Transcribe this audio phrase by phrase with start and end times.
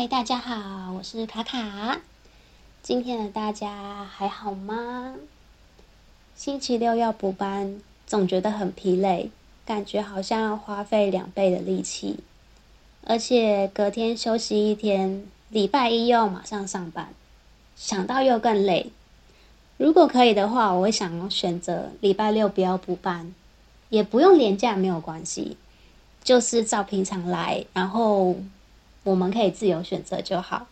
[0.00, 2.00] 嗨，大家好，我是卡卡。
[2.82, 5.14] 今天的大家还好吗？
[6.34, 9.30] 星期六要补班，总觉得很疲累，
[9.66, 12.20] 感觉好像要花费两倍的力气，
[13.04, 17.12] 而且隔天休息一天，礼拜一又马上上班，
[17.76, 18.90] 想到又更累。
[19.76, 23.34] 如果可以的话，我会想选择礼拜六不要补班，
[23.90, 25.58] 也不用连假，没有关系，
[26.24, 28.36] 就是照平常来，然后。
[29.02, 30.66] 我们可以自由选择就好，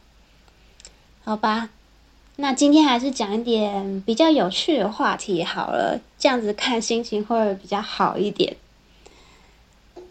[1.25, 1.71] 好吧？
[2.37, 8.57] 那今天还是讲一点比较有趣的话题好了，这样子看心情会比较好一点。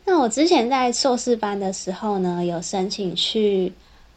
[0.04, 3.72] 那我之前在硕士班的时候呢，有申请去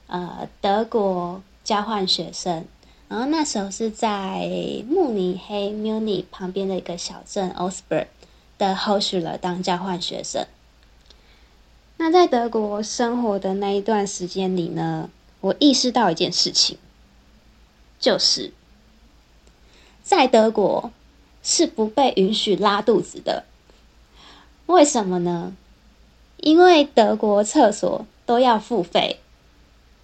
[0.08, 2.64] 呃德国交换学生，
[3.08, 4.48] 然后那时候是在
[4.88, 8.06] 慕尼黑 （Munich） 旁边的一个小镇 Osberg
[8.58, 10.46] 的 Hochschule 当交换学生。
[12.00, 15.10] 那在德国生活的那一段时间里呢，
[15.42, 16.78] 我意识到一件事情，
[17.98, 18.54] 就是
[20.02, 20.92] 在德国
[21.42, 23.44] 是不被允许拉肚子的。
[24.64, 25.52] 为什么呢？
[26.38, 29.20] 因为德国厕所都要付费，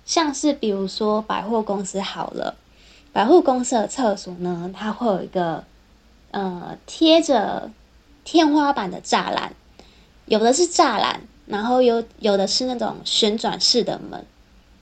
[0.04, 2.56] 像是比如说百货公司好了，
[3.10, 5.64] 百货公司的厕所呢，它会有一个
[6.32, 7.70] 呃贴着
[8.22, 9.54] 天花板的栅栏，
[10.26, 11.22] 有的是栅栏。
[11.46, 14.24] 然后有有的是那种旋转式的门，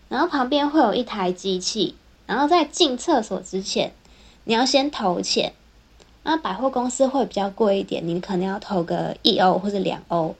[0.08, 1.94] 然后旁边会有一台机器，
[2.26, 3.92] 然后在进厕所之前，
[4.44, 5.52] 你要先投钱。
[6.22, 10.34] 那百货公司会比较贵一点，你可能要投个一欧或者两欧。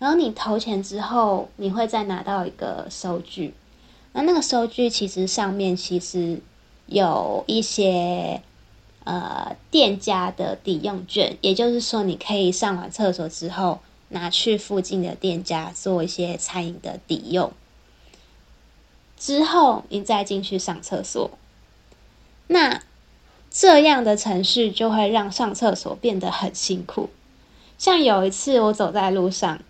[0.00, 3.54] 然后你投钱之后，你会再拿到一个收据。
[4.12, 6.40] 那那个收据其实上面其实
[6.86, 8.42] 有一些
[9.04, 13.78] 呃店家的抵用券，也就是说你可以上完厕所之后。
[14.10, 17.52] 拿去附近的店家做一些餐饮的抵用，
[19.16, 21.30] 之后你再进去上厕所，
[22.48, 22.82] 那
[23.50, 27.10] 这样的程序就会让上厕所变得很辛苦。
[27.78, 29.60] 像有一次我走在路上，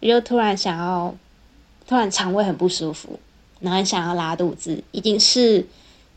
[0.00, 1.14] 又突然想要，
[1.86, 3.20] 突然肠胃很不舒服，
[3.60, 5.66] 然后想要拉肚子，已经是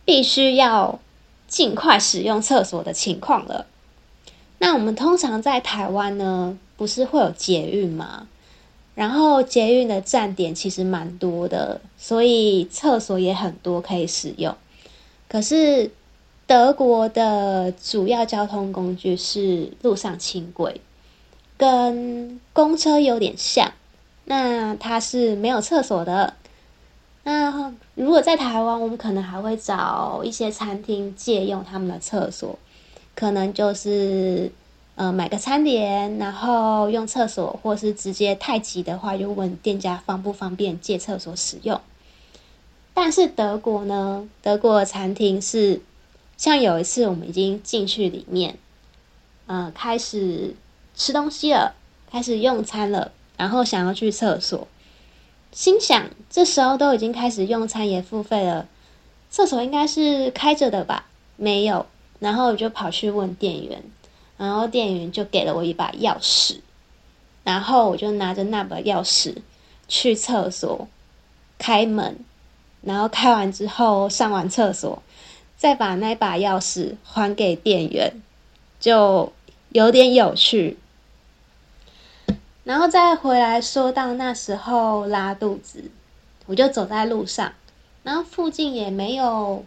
[0.03, 0.99] 必须要
[1.47, 3.67] 尽快使用厕所的情况了。
[4.65, 8.29] 那我们通常在台湾呢，不是会有捷运吗？
[8.95, 14.55] 然后捷运的站点其实蛮多的，所以厕所也很多可以使用。
[15.27, 15.91] 可是
[16.47, 20.79] 德国的主要交通工具是陆上轻轨，
[21.57, 23.73] 跟公车有点像。
[24.23, 26.35] 那它是没有厕所的。
[27.25, 32.57] 那如果在台湾，我们可能还会找一些餐厅借用他们的厕所。
[33.15, 34.51] 可能就是，
[34.95, 41.79] 呃，买个餐点，然后用厕所，或是直接太急的话，就问店家方不方便借厕所使用。
[42.93, 45.81] 但是德国呢，德国的餐厅是，
[46.37, 48.57] 像有一次我们已经进去里面，
[49.47, 50.55] 呃，开始
[50.95, 51.75] 吃东西了，
[52.11, 54.67] 开始用餐了，然后想要去厕所，
[55.51, 58.67] 心想这时候都已经开始用餐也付费了，
[59.29, 61.07] 厕所应该是开着的吧？
[61.35, 61.85] 没有。
[62.23, 63.83] 然后我就跑去问店员，
[64.37, 66.61] 然后店员就给了我一把钥匙，
[67.43, 69.35] 然后我就拿着那把钥匙
[69.89, 70.87] 去厕所
[71.57, 72.17] 开门，
[72.81, 75.03] 然后开完之后上完厕所，
[75.57, 78.13] 再把那把钥匙还给店员，
[78.79, 79.33] 就
[79.73, 80.77] 有点有趣。
[82.63, 85.91] 然后再回来说到那时候拉肚子，
[86.45, 87.51] 我就走在路上，
[88.03, 89.65] 然后附近也没有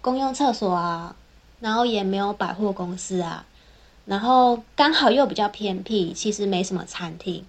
[0.00, 1.16] 公用厕所啊。
[1.60, 3.46] 然后也没有百货公司啊，
[4.06, 7.44] 然后刚好又比较偏僻，其实没什么餐厅。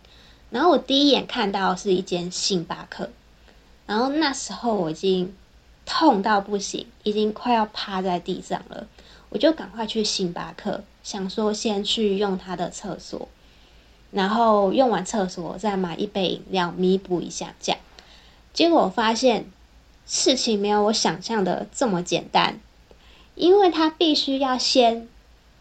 [0.49, 3.09] 然后我第一眼看到是一间星巴克，
[3.87, 5.33] 然后那时候我已经
[5.85, 8.85] 痛到不行，已经快要趴在地上了。
[9.29, 13.29] 我就赶快去星巴克，想说先去用他的厕所，
[14.11, 17.79] 然后用完厕所再买一杯饮料弥补一下这样。
[18.51, 19.45] 结果发现
[20.05, 22.59] 事情没有我想象的这么简单。
[23.35, 25.07] 因为他必须要先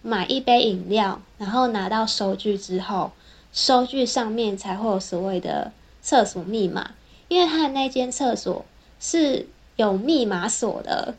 [0.03, 3.13] 买一杯饮料，然后拿到收据之后，
[3.53, 6.93] 收据上面才会有所谓的厕所密码。
[7.29, 8.65] 因为他的那间厕所
[8.99, 9.47] 是
[9.77, 11.15] 有密码锁的，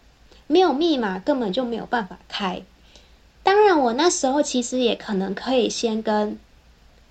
[0.48, 2.62] 没有密码根本就没有办法开。
[3.44, 6.38] 当然，我那时候其实也可能可以先跟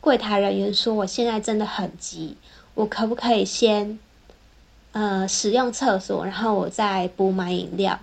[0.03, 2.37] 柜台人员说，我现在真的很急，
[2.75, 3.99] 我可不可以先
[4.93, 7.99] 呃使用厕所，然后我再补买饮料。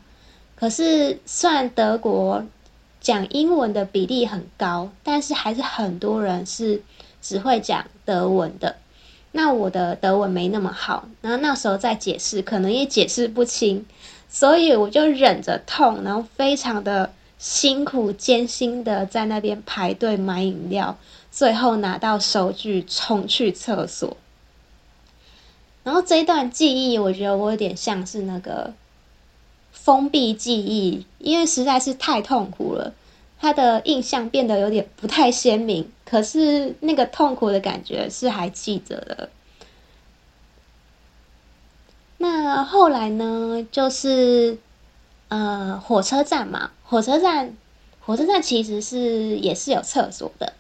[0.59, 2.44] 可是，虽然德国
[3.00, 6.81] 讲英文的比例很高，但是还是很多人是
[7.21, 8.77] 只会讲德文的。
[9.33, 13.86] 那我的德文没那么好，然后那时候再解释，可能也解释不清，
[14.27, 20.98] 所以我就忍着痛，然后非常的辛苦艰辛的在那边排队买饮料，
[21.30, 24.18] 最后拿到收据冲去厕所。
[25.83, 28.74] 然后这一段记忆，我觉得我有点像是那个
[29.83, 32.94] 封闭记忆，因为实在是太痛苦了。
[33.39, 39.29] 他的印象变得有点不太鲜明，可是那个痛苦的感觉是还记着的。
[42.18, 43.65] 那后来呢？
[43.71, 44.57] 就是
[45.27, 47.53] 呃，火车站嘛，火车站，
[48.01, 50.53] 火车站其实是也是有厕所的，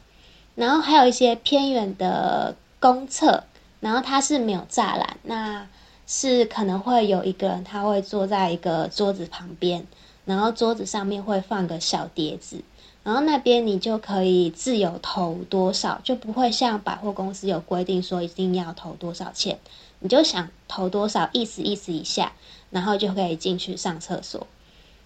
[0.53, 3.45] 然后还有一些偏远的公厕，
[3.79, 5.67] 然后它是没有栅栏，那
[6.07, 9.85] 是可能会有一个人他会坐在一个桌子旁边。
[10.25, 12.61] 然后桌子上面会放个小碟子，
[13.01, 19.57] 然后那边你就可以自由投多少，就不会像百货公司有规定说一定要投多少钱，
[19.99, 22.33] 你就想投多少，意思意思一下，
[22.71, 24.45] 然后就可以进去上厕所。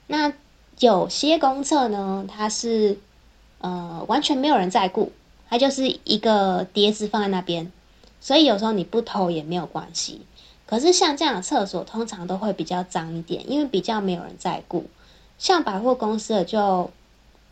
[0.08, 0.34] 那
[0.80, 2.98] 有些公厕呢，它是
[3.60, 5.12] 呃完全没有人在顾，
[5.52, 7.72] 它就是一个碟子放在那边，
[8.20, 10.22] 所以有时候你不投也没有关系。
[10.72, 14.86] 可是像这样的厕所，通常都会比较脏一点，因为比较没有人在顾。
[15.38, 16.90] 像百货公司的就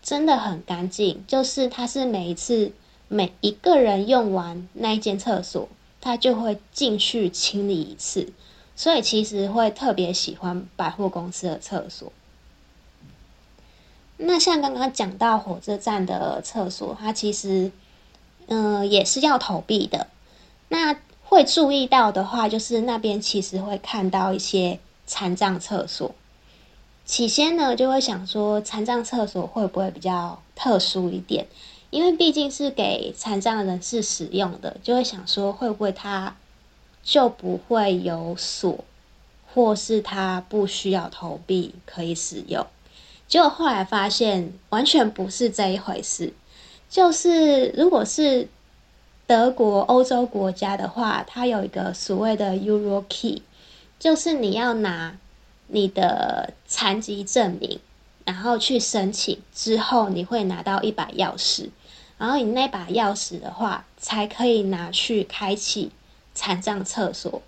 [0.01, 2.71] 真的很干净，就是它是每一次
[3.09, 5.67] 每一个人用完那一间厕所，
[5.99, 8.31] 他就会进去清理一次，
[8.77, 12.13] 所以其实会特别喜欢百货公司的厕所。
[14.15, 17.69] 那像刚刚讲到火车站的厕所，它其实
[18.47, 20.07] 嗯、也是要投币的。
[20.69, 20.95] 那
[21.29, 26.15] 会注意到的话，就是那边其实会看到一些残障厕所。
[27.05, 31.45] 起先呢，就会想说残障厕所会不会比较特殊一点？
[31.91, 36.35] 因为毕竟是给残障人士使用的，就会想说会不会它
[37.03, 38.83] 就不会有锁，
[39.53, 42.65] 或是它不需要投币可以使用。
[43.27, 46.33] 结果后来发现完全不是这一回事，
[46.89, 48.47] 就是如果是
[49.29, 53.43] 德国、欧洲国家的话，它有一个所谓的 Euro Key，
[53.99, 55.15] 就是你要拿。
[55.71, 57.79] 你的残疾证明，
[58.25, 61.69] 然后去申请之后，你会拿到一把钥匙，
[62.17, 65.91] 然后你那把钥匙的话，才可以拿去开启
[66.33, 67.43] 残障厕所。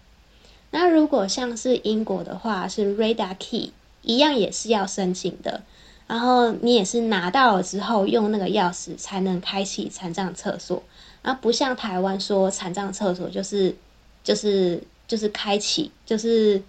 [0.69, 3.71] 那如果像是英国的话，是 Radar Key，
[4.03, 5.63] 一样也是要申请的，
[6.05, 10.83] 然后你也是拿到了之后，用那个钥匙才能开启残障厕所。
[11.21, 13.75] 啊不像台湾说残障厕所就是
[14.23, 16.61] 就是就是开启就是。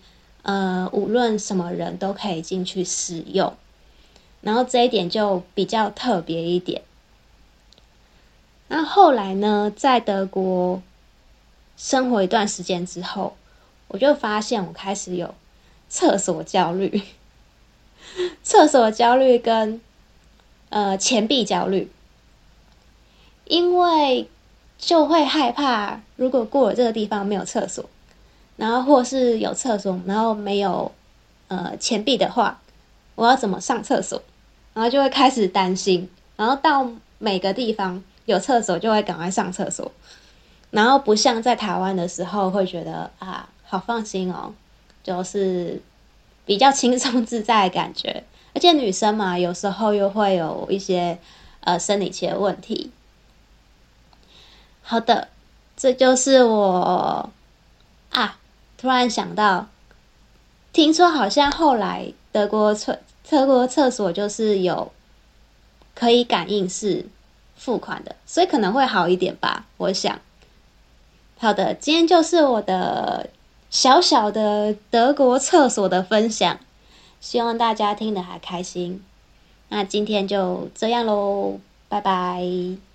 [0.45, 3.55] 呃，无论什么人都可以进去使用，
[4.41, 6.83] 然后这一点就比较特别一点。
[8.67, 10.83] 那后来呢，在德国
[11.77, 13.37] 生活一段时间之后，
[13.87, 15.33] 我就发现我开始有
[15.89, 17.03] 厕所焦虑，
[18.43, 19.81] 厕所焦虑跟
[20.71, 21.89] 呃钱币焦虑，
[23.45, 24.29] 因为
[24.83, 27.89] 就会害怕，如果过了这个地方没有厕所。
[28.57, 30.91] 然后或是有厕所，然后没有
[31.47, 32.61] 呃钱币的话，
[33.15, 34.21] 我要怎么上厕所？
[34.75, 36.11] 然后就会开始担心。
[36.37, 39.91] 然后到每个地方有厕所，就会赶快上厕所。
[40.71, 44.53] 然后不像在台湾的时候，会觉得啊，好放心哦，
[45.05, 45.81] 就是
[46.45, 48.25] 比较轻松自在的感觉。
[48.55, 51.19] 而且女生嘛，有时候又会有一些
[51.61, 52.91] 呃生理期的问题。
[54.83, 55.29] 好的，
[55.77, 57.31] 这就是我
[58.11, 58.39] 啊。
[58.79, 59.69] 突然想到，
[60.73, 62.99] 听说好像后来德国厕
[63.31, 64.91] 德国厕所就是有
[65.95, 67.07] 可以感应式
[67.55, 69.67] 付款的，所以可能会好一点吧。
[69.77, 70.21] 我想，
[71.39, 73.31] 好的，今天就是我的
[73.71, 76.59] 小小的德国厕所的分享，
[77.21, 79.05] 希望大家听得还开心。
[79.69, 82.92] 那今天就这样喽，拜拜。